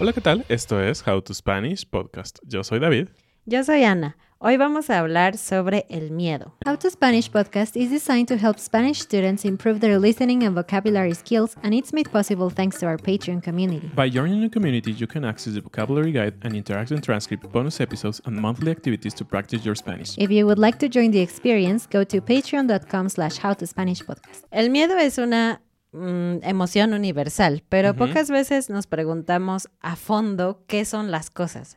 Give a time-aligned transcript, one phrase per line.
[0.00, 0.46] Hola, ¿qué tal?
[0.48, 2.38] Esto es How to Spanish Podcast.
[2.42, 3.10] Yo soy David.
[3.44, 4.16] Yo soy Ana.
[4.42, 6.54] Hoy vamos a hablar sobre el miedo.
[6.64, 11.12] How to Spanish podcast is designed to help Spanish students improve their listening and vocabulary
[11.12, 13.90] skills, and it's made possible thanks to our Patreon community.
[13.94, 18.22] By joining the community, you can access the vocabulary guide and interactive transcript, bonus episodes,
[18.24, 20.16] and monthly activities to practice your Spanish.
[20.16, 24.46] If you would like to join the experience, go to patreon.com slash howtospanishpodcast.
[24.50, 25.60] El miedo es una
[25.92, 31.76] mm, emoción universal, pero pocas veces nos preguntamos a fondo qué son las cosas.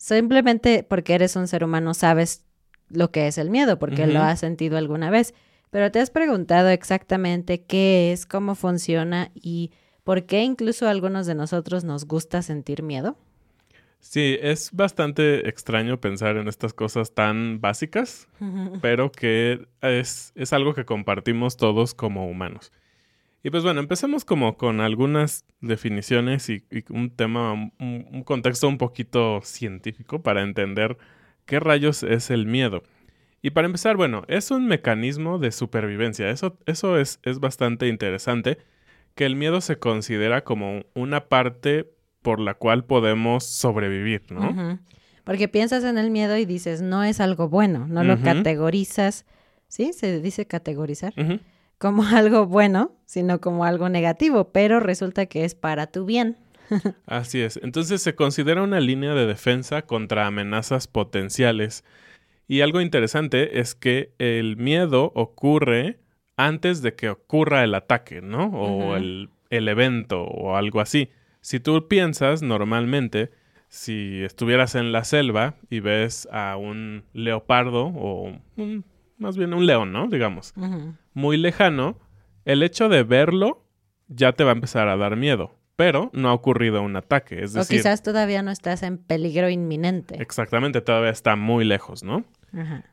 [0.00, 2.46] Simplemente porque eres un ser humano sabes
[2.88, 5.34] lo que es el miedo, porque lo has sentido alguna vez.
[5.68, 9.72] Pero te has preguntado exactamente qué es, cómo funciona y
[10.02, 13.18] por qué incluso a algunos de nosotros nos gusta sentir miedo.
[13.98, 18.26] Sí, es bastante extraño pensar en estas cosas tan básicas,
[18.80, 22.72] pero que es, es algo que compartimos todos como humanos.
[23.42, 28.68] Y pues bueno, empecemos como con algunas definiciones y, y un tema, un, un contexto
[28.68, 30.98] un poquito científico para entender
[31.46, 32.82] qué rayos es el miedo.
[33.42, 36.28] Y para empezar, bueno, es un mecanismo de supervivencia.
[36.30, 38.58] Eso, eso es, es bastante interesante,
[39.14, 41.90] que el miedo se considera como una parte
[42.22, 44.78] por la cual podemos sobrevivir, ¿no?
[45.24, 49.24] Porque piensas en el miedo y dices, no es algo bueno, no lo categorizas,
[49.68, 49.92] ¿sí?
[49.92, 51.40] Se dice categorizar, Ujú.
[51.80, 56.36] Como algo bueno, sino como algo negativo, pero resulta que es para tu bien.
[57.06, 57.58] Así es.
[57.64, 61.84] Entonces se considera una línea de defensa contra amenazas potenciales.
[62.46, 65.98] Y algo interesante es que el miedo ocurre
[66.36, 68.46] antes de que ocurra el ataque, ¿no?
[68.46, 71.10] O el, el evento o algo así.
[71.40, 73.30] Si tú piensas normalmente,
[73.68, 78.84] si estuvieras en la selva y ves a un leopardo o un-
[79.20, 80.08] más bien un león, ¿no?
[80.08, 80.54] Digamos,
[81.14, 81.96] muy lejano,
[82.44, 83.64] el hecho de verlo
[84.08, 85.56] ya te va a empezar a dar miedo.
[85.76, 87.42] Pero no ha ocurrido un ataque.
[87.42, 90.20] Es O quizás todavía no estás en peligro inminente.
[90.20, 92.24] exactamente, todavía está muy lejos, ¿no?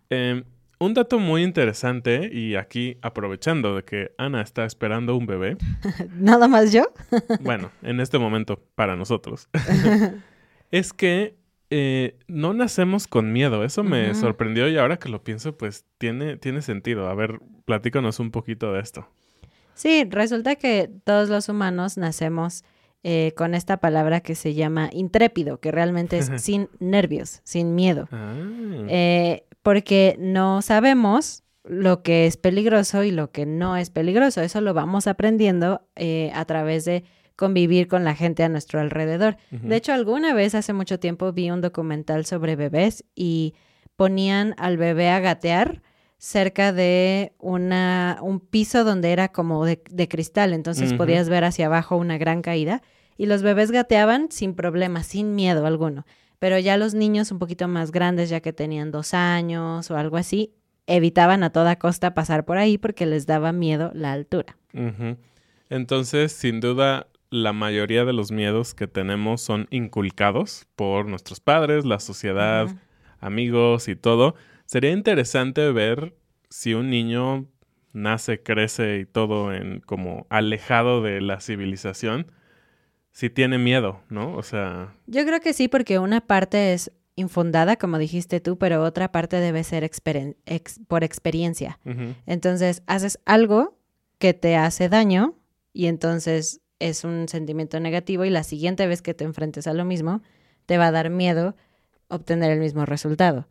[0.10, 0.44] Eh,
[0.80, 5.58] un dato muy interesante, y aquí aprovechando de que Ana está esperando un bebé,
[6.16, 6.84] ¿Nada más yo?
[7.42, 9.50] bueno, en este momento para nosotros,
[10.72, 11.36] es que
[11.70, 13.64] eh, no nacemos con miedo.
[13.64, 17.08] Eso me sorprendió y ahora que lo pienso, pues tiene, tiene sentido.
[17.10, 19.08] A ver, platícanos un poquito de esto.
[19.74, 22.64] Sí, resulta que todos los humanos nacemos
[23.04, 28.08] eh, con esta palabra que se llama intrépido, que realmente es sin nervios, sin miedo.
[28.12, 28.34] Ah,
[28.90, 34.42] Eh, porque no sabemos lo que es peligroso y lo que no es peligroso.
[34.42, 37.04] Eso lo vamos aprendiendo eh, a través de
[37.38, 39.38] convivir con la gente a nuestro alrededor.
[39.52, 43.54] De hecho, alguna vez hace mucho tiempo vi un documental sobre bebés y
[43.96, 45.82] ponían al bebé a gatear
[46.18, 51.68] cerca de una, un piso donde era como de, de cristal, entonces podías ver hacia
[51.68, 52.82] abajo una gran caída
[53.18, 56.06] y los bebés gateaban sin problema, sin miedo alguno.
[56.40, 60.18] Pero ya los niños un poquito más grandes, ya que tenían dos años o algo
[60.18, 60.54] así,
[60.88, 64.58] evitaban a toda costa pasar por ahí porque les daba miedo la altura.
[65.70, 71.86] Entonces, sin duda, la mayoría de los miedos que tenemos son inculcados por nuestros padres,
[71.86, 72.68] la sociedad,
[73.20, 74.36] amigos y todo.
[74.66, 76.16] Sería interesante ver
[76.50, 77.46] si un niño
[77.94, 82.32] nace, crece y todo en como alejado de la civilización,
[83.12, 84.36] si tiene miedo, ¿no?
[84.36, 88.84] O sea, Yo creo que sí, porque una parte es infundada, como dijiste tú, pero
[88.84, 90.02] otra parte debe ser ex-
[90.88, 91.80] por experiencia.
[92.28, 93.80] Entonces, haces algo
[94.20, 95.34] que te hace daño
[95.74, 99.86] y entonces es un sentimiento negativo y la siguiente vez que te enfrentes a lo
[99.86, 100.22] mismo,
[100.66, 101.56] te va a dar miedo
[102.08, 103.48] obtener el mismo resultado.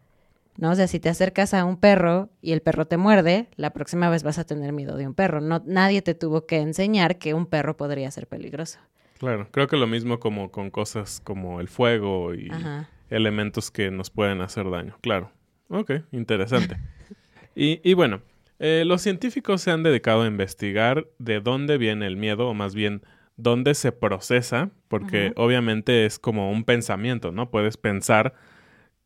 [0.58, 0.70] ¿No?
[0.70, 4.08] O sea, si te acercas a un perro y el perro te muerde, la próxima
[4.08, 5.42] vez vas a tener miedo de un perro.
[5.42, 8.78] No, nadie te tuvo que enseñar que un perro podría ser peligroso.
[9.18, 12.88] claro, creo que lo mismo como con cosas como el fuego y Ajá.
[13.10, 14.96] elementos que nos pueden hacer daño.
[15.02, 15.30] Claro.
[15.68, 16.78] Ok, interesante.
[17.54, 18.22] y, y bueno,
[18.58, 22.74] eh, los científicos se han dedicado a investigar de dónde viene el miedo, o más
[22.74, 23.02] bien
[23.36, 27.50] dónde se procesa, porque obviamente es como un pensamiento, ¿no?
[27.50, 28.34] Puedes pensar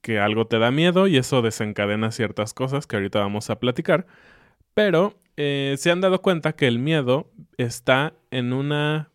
[0.01, 4.07] que algo te da miedo y eso desencadena ciertas cosas que ahorita vamos a platicar,
[4.73, 9.11] pero eh, se han dado cuenta que el miedo está en una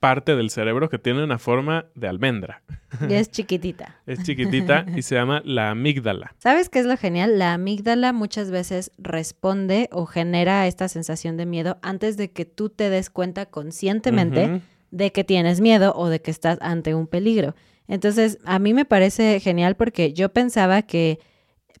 [0.00, 2.62] parte del cerebro que tiene una forma de almendra.
[3.08, 3.96] Y es chiquitita.
[4.06, 6.34] Es chiquitita y se llama la amígdala.
[6.38, 7.38] ¿Sabes qué es lo genial?
[7.38, 12.68] La amígdala muchas veces responde o genera esta sensación de miedo antes de que tú
[12.68, 14.60] te des cuenta conscientemente
[14.90, 17.54] de que tienes miedo o de que estás ante un peligro.
[17.88, 21.20] Entonces, a mí me parece genial porque yo pensaba que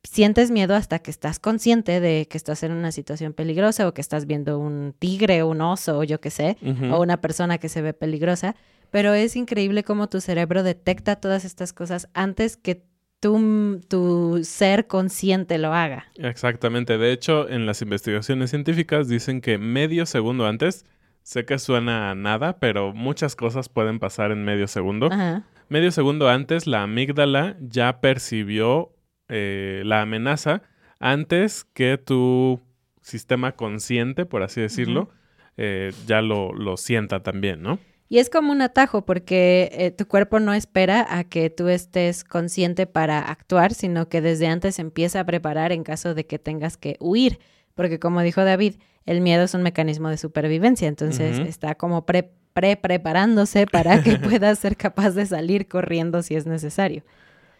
[0.06, 4.00] sientes miedo hasta que estás consciente de que estás en una situación peligrosa o que
[4.00, 6.56] estás viendo un tigre, un oso o yo qué sé,
[6.90, 8.56] o una persona que se ve peligrosa,
[8.90, 12.84] pero es increíble cómo tu cerebro detecta todas estas cosas antes que
[13.20, 16.06] tu, tu ser consciente lo haga.
[16.16, 16.98] Exactamente.
[16.98, 20.84] De hecho, en las investigaciones científicas dicen que medio segundo antes,
[21.22, 25.08] sé que suena a nada, pero muchas cosas pueden pasar en medio segundo.
[25.10, 25.44] Ajá.
[25.68, 28.95] Medio segundo antes, la amígdala ya percibió
[29.28, 30.62] eh, la amenaza
[30.98, 32.60] antes que tu
[33.02, 35.10] sistema consciente, por así decirlo,
[35.56, 37.78] eh, ya lo, lo sienta también, ¿no?
[38.08, 42.22] Y es como un atajo porque eh, tu cuerpo no espera a que tú estés
[42.22, 46.76] consciente para actuar, sino que desde antes empieza a preparar en caso de que tengas
[46.76, 47.40] que huir.
[47.74, 48.76] Porque como dijo David,
[49.06, 54.18] el miedo es un mecanismo de supervivencia, entonces está como pre, pre preparándose para que
[54.18, 57.02] puedas ser capaz de salir corriendo si es necesario.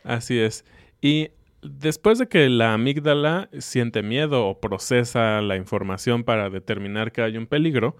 [0.04, 0.64] Así es.
[1.00, 1.30] Y
[1.70, 7.36] después de que la amígdala siente miedo o procesa la información para determinar que hay
[7.36, 7.96] un peligro,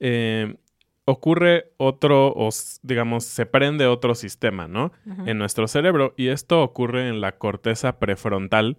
[0.00, 0.56] eh,
[1.04, 2.48] ocurre otro, o
[2.82, 4.92] digamos, se prende otro sistema, ¿no?
[5.26, 6.14] En nuestro cerebro.
[6.16, 8.78] Y esto ocurre en la corteza prefrontal.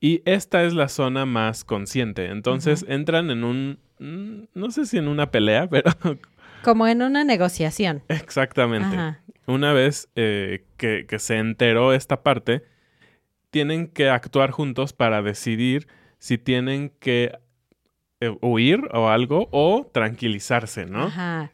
[0.00, 2.26] Y esta es la zona más consciente.
[2.26, 5.92] Entonces entran en un, mm, no sé si en una pelea, pero
[6.64, 8.02] Como en una negociación.
[8.08, 8.96] exactamente.
[8.96, 9.20] Ajá.
[9.46, 12.62] Una vez eh, que, que se enteró esta parte,
[13.52, 15.86] tienen que actuar juntos para decidir
[16.18, 17.38] si tienen que
[18.20, 21.04] eh, huir o algo o tranquilizarse, ¿no?
[21.04, 21.52] Ajá.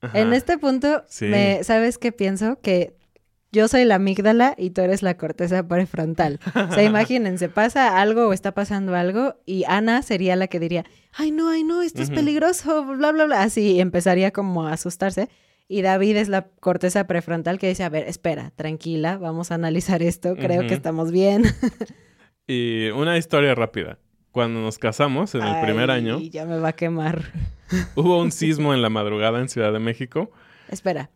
[0.00, 0.18] Ajá.
[0.18, 1.24] En este punto, Sí.
[1.26, 2.60] me, ¿sabes qué pienso?
[2.60, 2.94] Que
[3.50, 6.38] yo soy la amígdala y tú eres la corteza prefrontal.
[6.54, 10.84] O sea, imagínense, pasa algo o está pasando algo y Ana sería la que diría,
[11.12, 13.42] ay no, ay no, esto es peligroso, bla, bla, bla.
[13.42, 15.28] Así empezaría como a asustarse.
[15.66, 20.02] Y David es la corteza prefrontal que dice, a ver, espera, tranquila, vamos a analizar
[20.02, 21.44] esto, creo que estamos bien.
[22.46, 23.98] Y una historia rápida.
[24.30, 27.32] Cuando nos casamos en el primer año, ya me va a quemar.
[27.94, 30.30] hubo un sismo en la madrugada en Ciudad de México.
[30.68, 31.10] Espera,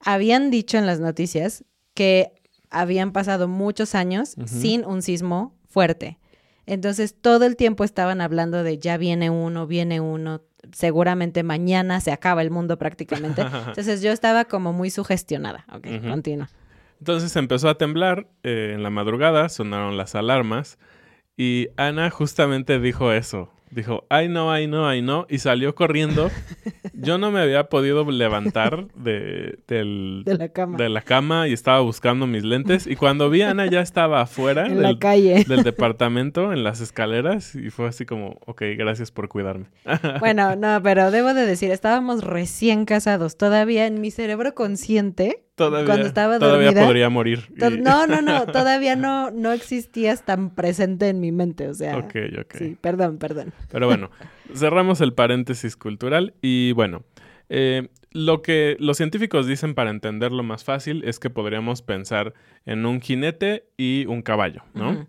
[0.00, 2.32] habían dicho en las noticias que
[2.70, 6.18] habían pasado muchos años sin un sismo fuerte.
[6.66, 10.42] Entonces todo el tiempo estaban hablando de ya viene uno, viene uno,
[10.74, 13.42] seguramente mañana se acaba el mundo prácticamente.
[13.66, 15.64] Entonces yo estaba como muy sugestionada.
[15.72, 16.08] Ok, Ujú.
[16.10, 16.50] continúa.
[16.98, 20.78] Entonces empezó a temblar eh, en la madrugada, sonaron las alarmas
[21.36, 23.50] y Ana justamente dijo eso.
[23.70, 26.30] Dijo, ay no, ay no, ay no, y salió corriendo.
[26.96, 30.76] Yo no me había podido levantar de, del- De la cama.
[30.78, 32.86] de la cama y estaba buscando mis lentes.
[32.86, 35.44] Y cuando vi a Ana ya estaba afuera en la calle.
[35.46, 39.66] del departamento, en las escaleras, y fue así como, ok, gracias por cuidarme.
[40.20, 43.36] Bueno, no, pero debo de decir, estábamos recién casados.
[43.36, 47.48] Todavía en mi cerebro consciente, Todavía, cuando estaba todavía dormida, podría morir.
[47.56, 51.68] y- no, no, no, todavía no, no existías tan presente en mi mente.
[51.68, 52.54] O sea, Ok, ok.
[52.58, 53.52] sí, perdón, perdón.
[53.70, 54.10] Pero bueno,
[54.54, 57.04] cerramos el paréntesis cultural y bueno,
[57.48, 62.34] eh, lo que los científicos dicen para entenderlo más fácil es que podríamos pensar
[62.66, 65.06] en un jinete y un caballo, ¿no?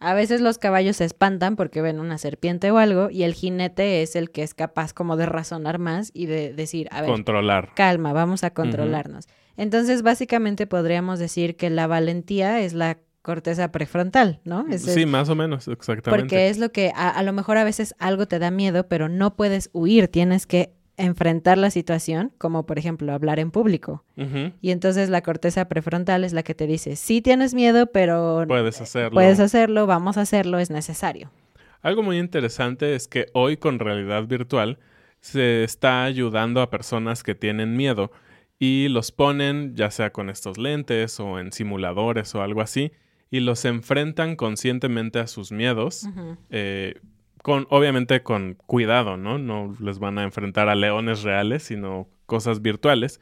[0.00, 4.02] A veces los caballos se espantan porque ven una serpiente o algo y el jinete
[4.02, 7.70] es el que es capaz como de razonar más y de decir, a ver, Controlar.
[7.76, 9.28] calma, vamos a controlarnos.
[9.56, 14.66] Entonces, básicamente podríamos decir que la valentía es la corteza prefrontal, ¿no?
[14.68, 16.22] Es el- Sí, más o menos, exactamente.
[16.24, 19.08] porque es lo que a, a lo mejor a veces algo te da miedo, pero
[19.08, 24.04] no puedes huir, tienes que enfrentar la situación, como por ejemplo hablar en público.
[24.60, 28.80] Y entonces la corteza prefrontal es la que te dice, sí tienes miedo, pero Puedes
[28.80, 29.12] hacerlo.
[29.12, 31.30] puedes hacerlo, vamos a hacerlo, es necesario.
[31.80, 34.78] Algo muy interesante es que hoy con realidad virtual
[35.20, 38.12] se está ayudando a personas que tienen miedo
[38.58, 42.92] y los ponen ya sea con estos lentes o en simuladores o algo así
[43.32, 46.06] y los enfrentan conscientemente a sus miedos,
[46.50, 47.00] eh,
[47.42, 49.38] con obviamente con cuidado, ¿no?
[49.38, 53.20] No les van a enfrentar a leones reales, sino cosas virtuales.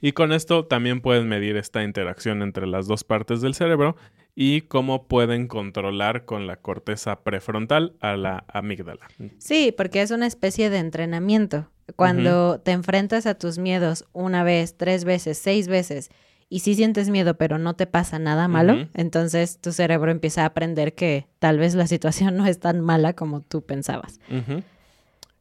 [0.00, 3.96] Y con esto también pueden medir esta interacción entre las dos partes del cerebro
[4.34, 9.06] y cómo pueden controlar con la corteza prefrontal a la amígdala.
[9.38, 11.70] Sí, porque es una especie de entrenamiento.
[11.96, 16.10] Cuando te enfrentas a tus miedos una vez, tres veces, seis veces,
[16.48, 20.46] y sí sientes miedo, pero no te pasa nada malo, entonces tu cerebro empieza a
[20.46, 24.20] aprender que tal vez la situación no es tan mala como tú pensabas.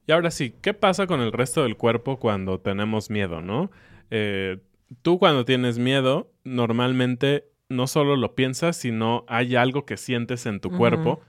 [0.06, 3.72] Y ahora sí, ¿qué pasa con el resto del cuerpo cuando tenemos miedo, no?
[4.12, 4.60] Eh,
[5.02, 10.60] tú cuando tienes miedo, normalmente no solo lo piensas, sino hay algo que sientes en
[10.60, 11.22] tu cuerpo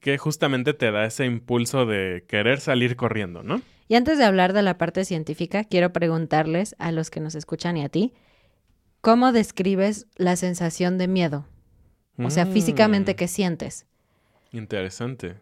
[0.00, 3.60] que justamente te da ese impulso de querer salir corriendo, ¿no?
[3.90, 7.76] Y antes de hablar de la parte científica, quiero preguntarles a los que nos escuchan
[7.76, 8.14] y a ti,
[9.00, 11.44] ¿cómo describes la sensación de miedo?
[12.16, 13.86] O sea, físicamente, Mm, ¿qué sientes?
[14.52, 15.38] Interesante.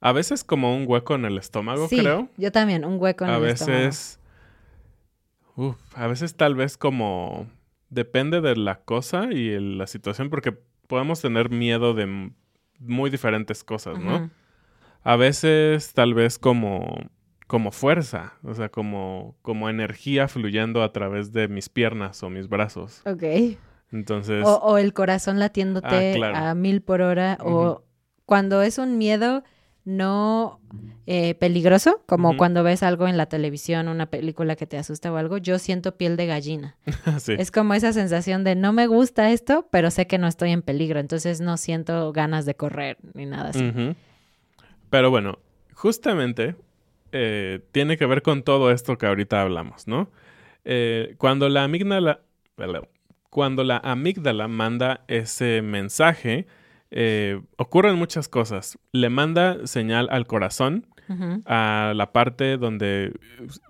[0.00, 2.28] A veces como un hueco en el estómago, sí, creo.
[2.36, 3.78] yo también, un hueco en A el estómago.
[3.78, 4.18] veces...
[5.54, 7.46] Uf, a veces tal vez como...
[7.90, 10.50] Depende de la cosa y el- la situación, porque
[10.88, 12.32] podemos tener miedo de
[12.80, 14.30] muy diferentes cosas, ¿no?
[15.04, 16.96] A veces tal vez como,
[17.46, 22.48] como fuerza, o sea, como, como energía fluyendo a través de mis piernas o mis
[22.48, 23.02] brazos.
[23.06, 23.22] Ok.
[23.92, 26.36] Entonces, O, o el corazón latiéndote Ah, claro.
[26.36, 27.38] a mil por hora.
[27.40, 27.48] Ujú.
[27.56, 27.84] O
[28.26, 29.44] cuando es un miedo
[29.84, 30.58] no
[31.06, 35.16] eh, peligroso, como cuando ves algo en la televisión, una película que te asusta o
[35.18, 36.76] algo, yo siento piel de gallina.
[37.20, 37.34] sí.
[37.38, 40.62] Es como esa sensación de no me gusta esto, pero sé que no estoy en
[40.62, 43.68] peligro, entonces no siento ganas de correr ni nada así.
[43.68, 43.94] Ujú.
[44.94, 45.40] Pero bueno,
[45.72, 46.54] justamente
[47.10, 50.08] eh, tiene que ver con todo esto que ahorita hablamos, ¿no?
[50.64, 52.20] Eh, cuando la amígdala,
[53.28, 56.46] cuando la amígdala manda ese mensaje,
[56.92, 58.78] eh, ocurren muchas cosas.
[58.92, 60.86] Le manda señal al corazón,
[61.44, 63.14] a la parte donde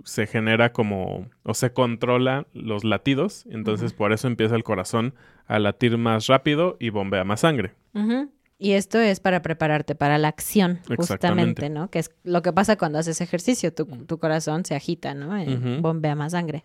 [0.04, 5.14] se genera como o se controla los latidos, entonces por eso empieza el corazón
[5.46, 7.72] a latir más rápido y bombea más sangre.
[7.94, 8.30] Ujú.
[8.58, 11.90] Y esto es para prepararte para la acción, justamente, ¿no?
[11.90, 15.36] Que es lo que pasa cuando haces ejercicio, tu, tu corazón se agita, ¿no?
[15.36, 15.78] Eh.
[15.80, 16.64] Bombea más sangre.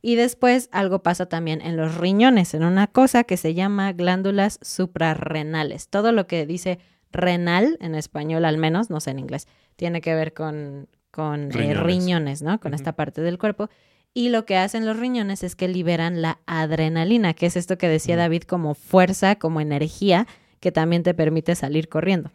[0.00, 4.58] Y después algo pasa también en los riñones, en una cosa que se llama glándulas
[4.62, 5.88] suprarrenales.
[5.88, 6.78] Todo lo que dice
[7.12, 11.74] renal, en español al menos, no sé en inglés, tiene que ver con, con eh,
[11.74, 12.42] Riñones.
[12.42, 12.60] ¿no?
[12.60, 13.70] Con esta parte del cuerpo.
[14.14, 17.88] Y lo que hacen los riñones es que liberan la adrenalina, que es esto que
[17.88, 18.18] decía Mm.
[18.18, 20.26] David como fuerza, como energía,
[20.60, 22.30] que también te permite salir corriendo.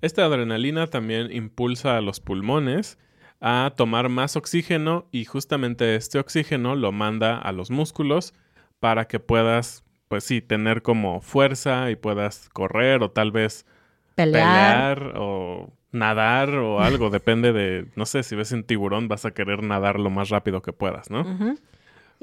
[0.00, 2.98] Esta adrenalina también impulsa a los pulmones
[3.40, 8.34] a tomar más oxígeno y justamente este oxígeno lo manda a los músculos
[8.80, 13.66] para que puedas, pues sí, tener como fuerza y puedas correr o tal vez
[14.14, 14.98] Pelear.
[14.98, 17.10] pelear o nadar o algo.
[17.10, 20.62] Depende de, no sé, si ves un tiburón vas a querer nadar lo más rápido
[20.62, 21.24] que puedas, ¿no?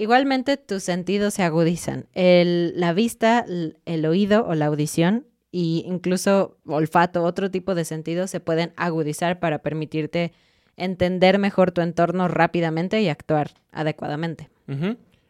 [0.02, 2.08] Igualmente tus sentidos se agudizan.
[2.14, 3.46] El- la vista,
[3.86, 9.40] el oído o la audición e incluso olfato, otro tipo de sentidos se pueden agudizar
[9.40, 10.32] para permitirte
[10.76, 14.50] entender mejor tu entorno rápidamente y actuar adecuadamente.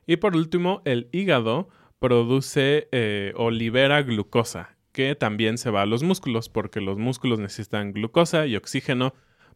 [0.08, 1.68] Y por último, el hígado
[2.00, 7.40] produce eh, o libera glucosa, que también se va a los músculos, porque los músculos
[7.40, 9.14] necesitan glucosa y oxígeno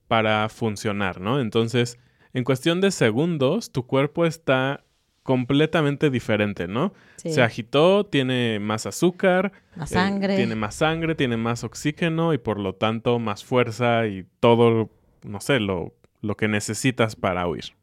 [0.07, 1.39] para funcionar, ¿no?
[1.39, 2.00] Entonces,
[2.34, 4.85] en cuestión de segundos, tu cuerpo está
[5.25, 6.94] completamente diferente, ¿no?
[7.15, 7.34] Sí.
[7.34, 10.36] Se agitó, tiene más azúcar, Más eh, sangre.
[10.36, 14.91] tiene más sangre, tiene más oxígeno y por lo tanto más fuerza y todo,
[15.24, 17.74] no sé, lo, lo que necesitas para huir.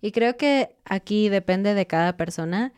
[0.00, 2.72] Y creo que aquí depende de cada persona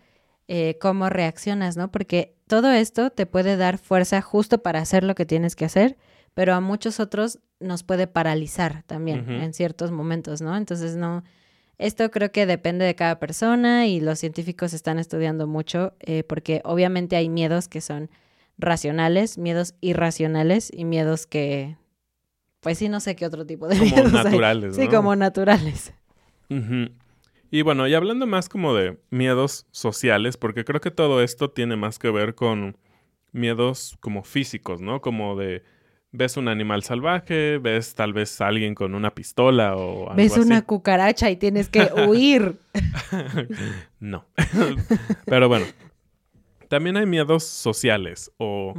[0.47, 1.91] eh, cómo reaccionas, ¿no?
[1.91, 5.97] Porque todo esto te puede dar fuerza justo para hacer lo que tienes que hacer,
[6.35, 10.55] pero a muchos otros nos puede paralizar también en ciertos momentos, ¿no?
[10.55, 11.25] Entonces, no,
[11.81, 16.61] esto creo que depende de cada persona y los científicos están estudiando mucho eh, porque
[16.65, 18.11] obviamente hay miedos que son
[18.59, 21.77] racionales, miedos irracionales y miedos que,
[22.61, 24.25] pues sí, no sé qué otro tipo de Como miedos hay.
[24.25, 24.91] naturales, Sí, ¿no?
[24.91, 25.93] como naturales.
[27.51, 31.77] Y bueno, y hablando más como de miedos sociales, porque creo que todo esto tiene
[31.77, 32.77] más que ver con
[33.33, 35.01] miedos como físicos, ¿no?
[35.01, 35.63] Como de
[36.13, 40.37] ves un animal salvaje, ves tal vez a alguien con una pistola o algo Ves
[40.37, 42.57] una cucaracha y tienes que huir.
[44.01, 44.25] no.
[45.27, 45.67] Pero bueno,
[46.69, 48.75] también hay miedos sociales o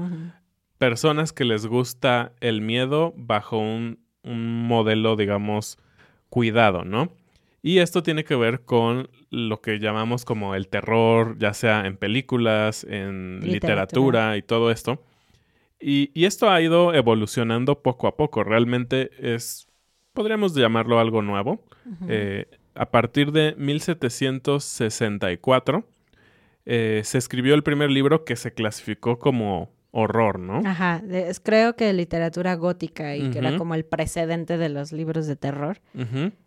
[0.78, 5.78] personas que les gusta el miedo bajo un, un modelo, digamos,
[6.30, 7.12] cuidado, ¿no?
[7.64, 11.96] Y esto tiene que ver con lo que llamamos como el terror, ya sea en
[11.96, 13.52] películas, en literatura,
[14.34, 14.38] Literatura.
[14.38, 15.04] y todo esto.
[15.82, 18.44] Y, y esto ha ido evolucionando poco a poco.
[18.44, 19.68] Realmente es,
[20.14, 21.64] podríamos llamarlo algo nuevo.
[22.08, 22.46] Eh,
[22.76, 25.84] a partir de 1764
[26.66, 30.62] eh, se escribió el primer libro que se clasificó como horror, ¿no?
[30.66, 35.28] Ajá, es- creo que literatura gótica y que era como el precedente de los libros
[35.28, 35.80] de terror.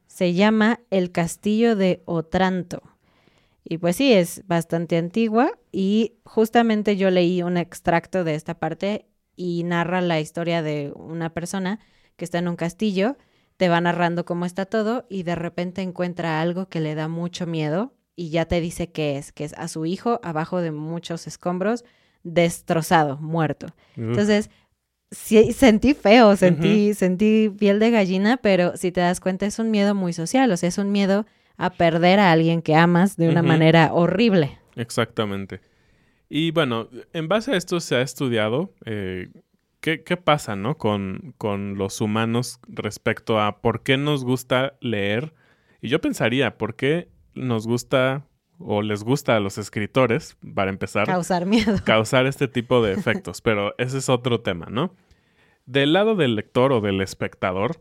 [0.06, 2.82] Se llama El Castillo de Otranto.
[3.64, 9.06] Y pues sí, es bastante antigua y justamente yo leí un extracto de esta parte
[9.36, 11.80] y narra la historia de una persona
[12.16, 13.16] que está en un castillo,
[13.56, 17.46] te va narrando cómo está todo y de repente encuentra algo que le da mucho
[17.46, 21.26] miedo y ya te dice qué es, que es a su hijo abajo de muchos
[21.26, 21.84] escombros,
[22.22, 23.68] destrozado, muerto.
[23.96, 24.50] Entonces,
[25.10, 29.70] sí, sentí feo, sentí, sentí piel de gallina, pero si te das cuenta es un
[29.70, 31.26] miedo muy social, o sea, es un miedo
[31.56, 34.58] a perder a alguien que amas de una manera horrible.
[34.76, 35.60] Exactamente.
[36.36, 39.28] Y bueno, en base a esto se ha estudiado eh,
[39.80, 40.76] qué, qué pasa, ¿no?
[40.76, 45.32] Con, con los humanos respecto a por qué nos gusta leer.
[45.80, 48.26] Y yo pensaría, ¿por qué nos gusta
[48.58, 51.78] o les gusta a los escritores, para empezar, Causar miedo.
[51.84, 53.40] causar este tipo de efectos?
[53.40, 54.92] Pero ese es otro tema, ¿no?
[55.66, 57.80] Del lado del lector o del espectador,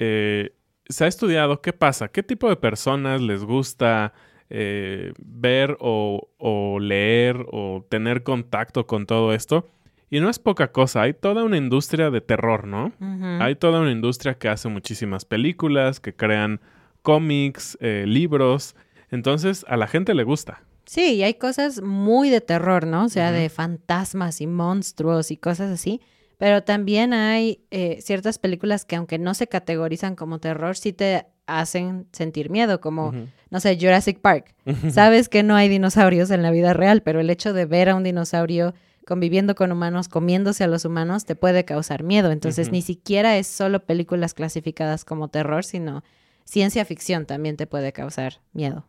[0.00, 0.56] eh,
[0.88, 4.14] se ha estudiado qué pasa, qué tipo de personas les gusta
[4.56, 9.68] eh, ver o, o leer o tener contacto con todo esto.
[10.10, 12.92] Y no es poca cosa, hay toda una industria de terror, ¿no?
[13.40, 16.60] Hay toda una industria que hace muchísimas películas, que crean
[17.02, 18.76] cómics, eh, libros.
[19.10, 20.62] Entonces, a la gente le gusta.
[20.86, 23.06] Sí, y hay cosas muy de terror, ¿no?
[23.06, 26.00] O sea, de fantasmas y monstruos y cosas así.
[26.38, 31.26] Pero también hay eh, ciertas películas que aunque no se categorizan como terror, sí te
[31.46, 33.12] hacen sentir miedo, como,
[33.50, 34.54] no sé, Jurassic Park.
[34.90, 37.94] Sabes que no hay dinosaurios en la vida real, pero el hecho de ver a
[37.94, 38.74] un dinosaurio
[39.06, 42.30] conviviendo con humanos, comiéndose a los humanos, te puede causar miedo.
[42.30, 46.02] Entonces, ni siquiera es solo películas clasificadas como terror, sino
[46.44, 48.86] ciencia ficción también te puede causar miedo.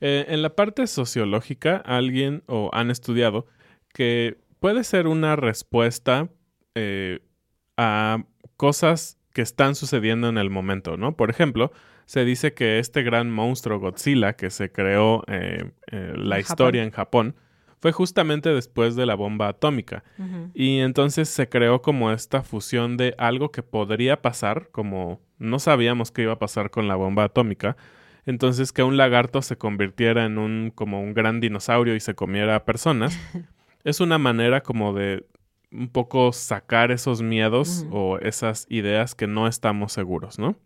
[0.00, 3.46] Eh, en la parte sociológica, alguien o han estudiado
[3.92, 6.28] que puede ser una respuesta
[6.74, 7.20] eh,
[7.76, 8.24] a
[8.56, 11.12] cosas que están sucediendo en el momento, ¿no?
[11.12, 11.70] Por ejemplo,
[12.06, 16.90] se dice que este gran monstruo Godzilla que se creó eh, eh, la historia en
[16.90, 17.36] Japón
[17.78, 20.02] fue justamente después de la bomba atómica.
[20.54, 26.10] Y entonces se creó como esta fusión de algo que podría pasar, como no sabíamos
[26.10, 27.76] qué iba a pasar con la bomba atómica.
[28.26, 32.56] Entonces que un lagarto se convirtiera en un como un gran dinosaurio y se comiera
[32.56, 33.16] a personas.
[33.84, 35.26] es una manera como de
[35.70, 40.56] un poco sacar esos miedos o esas ideas que no estamos seguros, ¿no?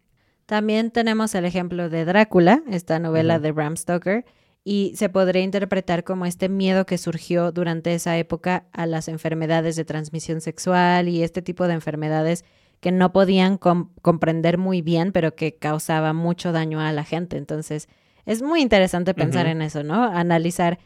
[0.47, 4.25] También tenemos el ejemplo de Drácula, esta novela de Bram Stoker,
[4.65, 9.75] y se podría interpretar como este miedo que surgió durante esa época a las enfermedades
[9.75, 12.45] de transmisión sexual y este tipo de enfermedades
[12.81, 17.39] que no podían com- comprender muy bien, pero que causaba mucho daño a la gente.
[17.39, 17.89] Entonces,
[18.25, 20.05] es muy interesante pensar en eso, ¿no?
[20.05, 20.79] Analizar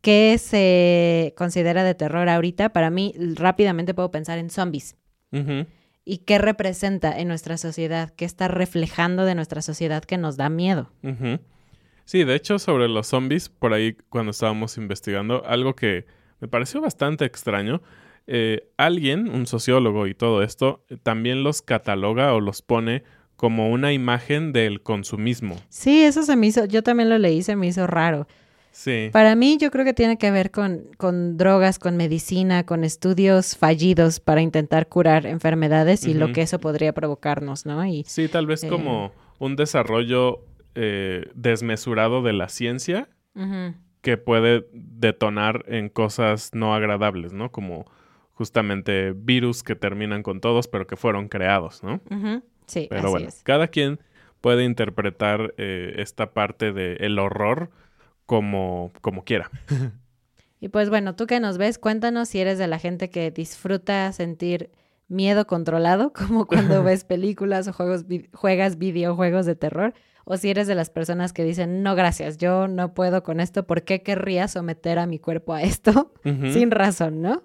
[0.00, 2.70] qué se considera de terror ahorita.
[2.70, 4.96] Para mí, rápidamente puedo pensar en zombies
[6.04, 10.48] y qué representa en nuestra sociedad, qué está reflejando de nuestra sociedad que nos da
[10.48, 10.90] miedo.
[12.04, 16.06] Sí, de hecho, sobre los zombies, por ahí cuando estábamos investigando, algo que
[16.40, 17.82] me pareció bastante extraño,
[18.26, 23.04] eh, alguien, un sociólogo y todo esto, eh, también los cataloga o los pone
[23.36, 25.56] como una imagen del consumismo.
[25.68, 28.26] Sí, eso se me hizo, yo también lo leí, se me hizo raro.
[28.72, 29.10] Sí.
[29.12, 33.56] Para mí yo creo que tiene que ver con, con drogas, con medicina, con estudios
[33.56, 37.84] fallidos para intentar curar enfermedades y lo que eso podría provocarnos, ¿no?
[37.84, 38.68] Y Sí, tal vez Eh.
[38.68, 40.44] como un desarrollo
[40.76, 43.08] eh, desmesurado de la ciencia
[44.02, 47.50] que puede detonar en cosas no agradables, ¿no?
[47.50, 47.84] Como
[48.32, 52.00] justamente virus que terminan con todos, pero que fueron creados, ¿no?
[52.10, 52.42] Ujú.
[52.66, 53.42] Sí, Pero así bueno, es.
[53.42, 53.98] cada quien
[54.40, 57.70] puede interpretar eh, esta parte del horror
[58.30, 59.50] como, como quiera.
[60.60, 64.12] Y pues bueno, tú que nos ves, cuéntanos si eres de la gente que disfruta
[64.12, 64.70] sentir
[65.08, 70.48] miedo controlado, como cuando ves películas o juegos vi- juegas videojuegos de terror, o si
[70.48, 74.02] eres de las personas que dicen, no, gracias, yo no puedo con esto, ¿por qué
[74.04, 76.12] querría someter a mi cuerpo a esto?
[76.52, 77.42] Sin razón, ¿no?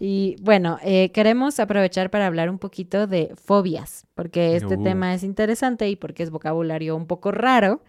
[0.00, 4.82] Y bueno, eh, queremos aprovechar para hablar un poquito de fobias, porque este Uh.
[4.82, 7.80] tema es interesante y porque es vocabulario un poco raro,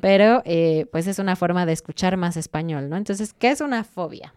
[0.00, 2.96] pero eh, pues es una forma de escuchar más español, ¿no?
[2.96, 4.34] Entonces, ¿qué es una fobia?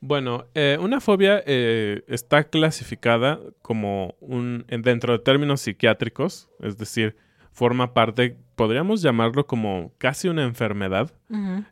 [0.00, 6.76] Bueno, eh, una fobia eh, está clasificada como un en- dentro de términos psiquiátricos, es
[6.76, 7.16] decir,
[7.52, 11.10] forma parte, podríamos llamarlo como casi una enfermedad,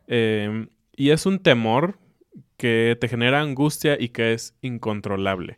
[0.07, 1.99] eh, y es un temor
[2.57, 5.57] que te genera angustia y que es incontrolable.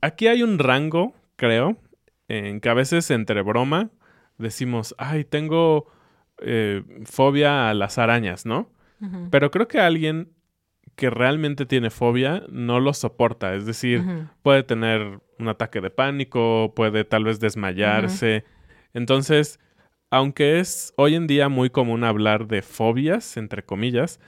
[0.00, 1.78] Aquí hay un rango, creo,
[2.28, 3.90] en que a veces entre broma
[4.38, 5.86] decimos, ay, tengo
[6.38, 8.70] eh, fobia a las arañas, ¿no?
[9.30, 10.34] Pero creo que alguien
[10.94, 13.54] que realmente tiene fobia no lo soporta.
[13.54, 14.04] Es decir,
[14.42, 18.44] puede tener un ataque de pánico, puede tal vez desmayarse.
[18.92, 19.58] Entonces,
[20.10, 24.20] aunque es hoy en día muy común hablar de fobias, entre comillas,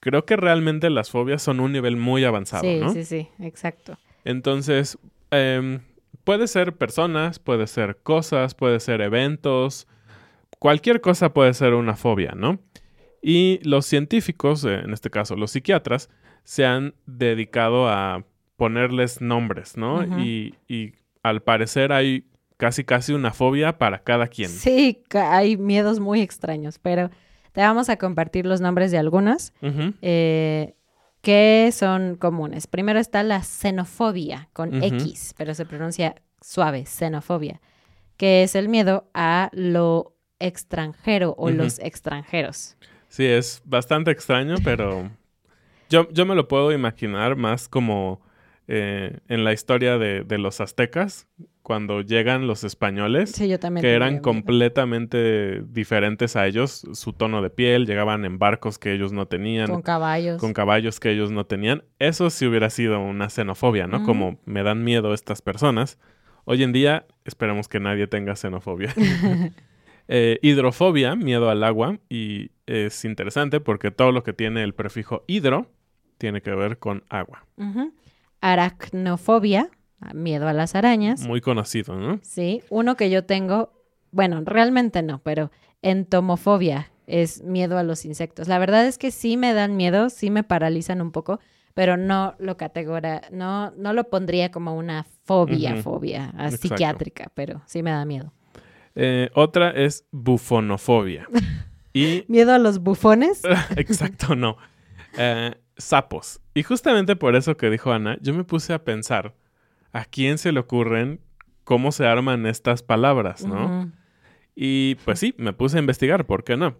[0.00, 2.92] creo que realmente las fobias son un nivel muy avanzado, Sí, ¿no?
[2.92, 3.98] sí, sí, exacto.
[4.24, 4.98] Entonces,
[5.30, 5.80] em,
[6.24, 9.86] puede ser personas, puede ser cosas, puede ser eventos,
[10.58, 12.58] cualquier cosa puede ser una fobia, ¿no?
[13.22, 16.08] Y los científicos, eh, en este caso los psiquiatras,
[16.44, 18.24] se han dedicado a
[18.56, 20.02] ponerles nombres, ¿no?
[20.18, 22.24] Y, y al parecer hay
[22.56, 24.50] casi casi una fobia para cada quien.
[24.50, 27.10] Sí, hay miedos muy extraños, pero
[27.52, 29.52] te vamos a compartir los nombres de algunos
[30.02, 30.74] eh,
[31.20, 32.66] que son comunes.
[32.66, 34.82] Primero está la xenofobia con.
[34.82, 37.60] X, pero se pronuncia suave, xenofobia,
[38.16, 42.76] que es el miedo a lo extranjero o los extranjeros.
[43.08, 45.10] Sí, es bastante extraño, pero
[45.90, 48.20] yo, yo me lo puedo imaginar más como
[48.68, 51.26] eh, en la historia de, de los aztecas,
[51.62, 53.30] cuando llegan los españoles.
[53.32, 53.82] Sí, yo también.
[53.82, 59.12] que eran completamente diferentes a ellos, su tono de piel, llegaban en barcos que ellos
[59.12, 60.42] no tenían, Con con, caballos.
[60.54, 61.84] caballos que ellos no tenían.
[61.98, 64.04] Eso sí hubiera sido una xenofobia, ¿no?
[64.04, 65.98] Como me dan miedo estas personas.
[66.44, 68.94] Hoy en día esperemos que nadie tenga xenofobia.
[70.12, 75.22] Eh, hidrofobia, miedo al agua, y es interesante porque todo lo que tiene el prefijo
[75.28, 75.70] hidro
[76.18, 77.46] tiene que ver con agua.
[78.40, 79.70] Aracnofobia,
[80.14, 81.26] miedo a las arañas.
[81.26, 82.20] Muy conocido, ¿no?
[82.22, 83.72] Sí, uno que yo tengo,
[84.12, 85.50] bueno, realmente no, pero
[85.82, 88.48] entomofobia es miedo a los insectos.
[88.48, 91.40] La verdad es que sí me dan miedo, sí me paralizan un poco,
[91.74, 97.82] pero no lo categora, no, no lo pondría como una fobia, fobia psiquiátrica, pero sí
[97.82, 98.32] me da miedo.
[98.94, 101.28] Eh, otra es bufonofobia.
[101.92, 103.42] Y ¿Miedo a los bufones?
[103.76, 104.56] Exacto, no.
[105.18, 106.40] Eh, sapos.
[106.54, 109.34] Y justamente por eso que dijo Ana, yo me puse a pensar
[109.92, 111.20] a quién se le ocurren
[111.64, 113.92] cómo se arman estas palabras, ¿no?
[114.54, 116.76] Y pues sí, me puse a investigar, ¿por qué no?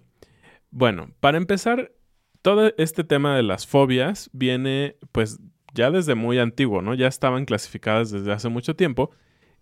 [0.70, 1.92] Bueno, para empezar,
[2.42, 5.40] todo este tema de las fobias viene pues
[5.74, 6.94] ya desde muy antiguo, ¿no?
[6.94, 9.10] Ya estaban clasificadas desde hace mucho tiempo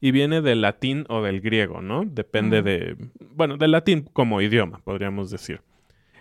[0.01, 2.05] y viene del latín o del griego, ¿no?
[2.05, 2.97] Depende de,
[3.35, 5.61] bueno, del latín como idioma, podríamos decir.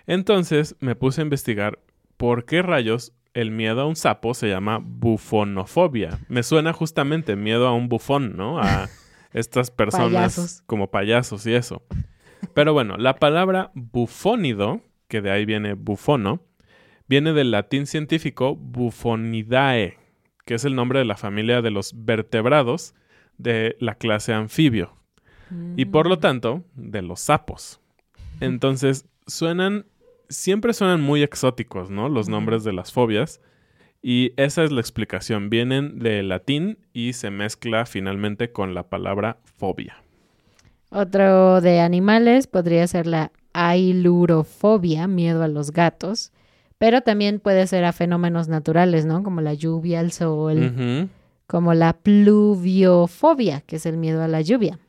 [0.08, 1.80] Entonces me puse a investigar
[2.18, 6.20] por qué rayos el miedo a un sapo se llama bufonofobia.
[6.28, 8.60] Me suena justamente miedo a un bufón, ¿no?
[8.60, 8.90] A
[9.32, 10.64] estas personas Payasos.
[10.66, 11.84] como payasos y eso.
[12.56, 16.42] Pero bueno, la palabra bufónido, que de ahí viene bufono,
[17.08, 20.00] viene del latín científico bufonidae,
[20.44, 22.96] que es el nombre de la familia de los vertebrados
[23.38, 24.98] de la clase anfibio
[25.76, 27.80] y por lo tanto de los sapos.
[28.40, 29.86] Entonces, suenan,
[30.30, 32.10] siempre suenan muy exóticos, ¿no?
[32.10, 33.42] Los nombres de las fobias.
[34.02, 35.50] Y esa es la explicación.
[35.50, 40.04] Vienen del latín y se mezcla finalmente con la palabra fobia.
[40.90, 46.32] Otro de animales podría ser la ailurofobia, miedo a los gatos,
[46.78, 49.24] pero también puede ser a fenómenos naturales, ¿no?
[49.24, 51.10] Como la lluvia, el sol,
[51.48, 54.80] como la pluviofobia, que es el miedo a la lluvia.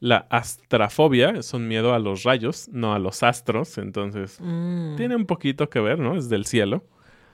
[0.00, 3.78] La astrafobia es un miedo a los rayos, no a los astros.
[3.78, 6.16] Entonces, Mm, tiene un poquito que ver, ¿no?
[6.16, 6.84] Es del cielo.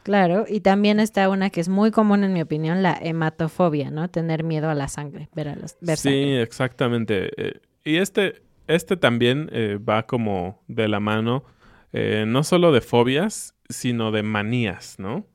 [0.03, 4.09] Claro, y también está una que es muy común en mi opinión, la hematofobia, ¿no?
[4.09, 6.43] Tener miedo a la sangre, ver, a los, ver Sí, sangre.
[6.43, 7.31] exactamente.
[7.37, 11.45] Eh, y este, este también eh, va como de la mano,
[11.93, 15.27] eh, no solo de fobias, sino de manías, ¿no?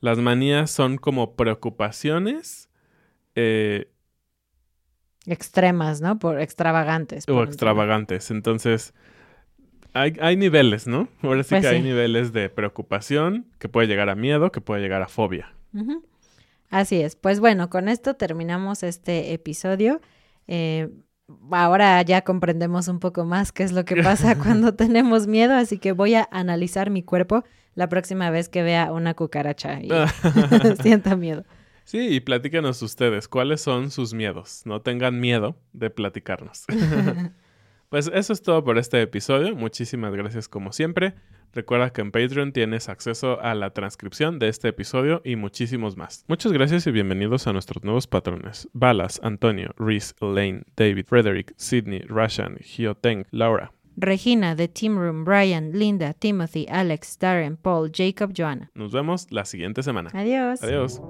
[0.00, 2.68] Las manías son como preocupaciones
[3.34, 3.90] eh,
[5.28, 6.18] Extremas, ¿no?
[6.18, 7.26] Por extravagantes.
[7.26, 8.30] por o extravagantes.
[8.30, 8.94] Entonces,
[9.92, 11.08] hay, hay niveles, ¿no?
[11.22, 14.80] Ahora sí Pues que hay niveles de preocupación que puede llegar a miedo, que puede
[14.80, 15.54] llegar a fobia.
[16.70, 17.16] Así es.
[17.16, 20.00] Pues bueno, con esto terminamos este episodio.
[20.46, 20.88] Eh,
[21.50, 25.78] ahora ya comprendemos un poco más qué es lo que pasa cuando tenemos miedo, así
[25.78, 29.88] que voy a analizar mi cuerpo la próxima vez que vea una cucaracha y
[30.82, 31.44] sienta miedo.
[31.88, 34.60] Sí, y platícanos ustedes, ¿cuáles son sus miedos?
[34.66, 36.66] No tengan miedo de platicarnos.
[37.88, 39.56] pues eso es todo por este episodio.
[39.56, 41.14] Muchísimas gracias como siempre.
[41.54, 46.26] Recuerda que en Patreon tienes acceso a la transcripción de este episodio y muchísimos más.
[46.28, 48.68] Muchas gracias y bienvenidos a nuestros nuevos patrones.
[48.74, 53.72] Balas, Antonio, Reese, Elaine, David, Frederick, Sidney, Rashan, Hioteng, Laura.
[53.96, 58.70] Regina, The Team Room, Brian, Linda, Timothy, Alex, Darren, Paul, Jacob, Joanna.
[58.74, 60.10] Nos vemos la siguiente semana.
[60.12, 60.62] Adiós.
[60.62, 61.00] Adiós.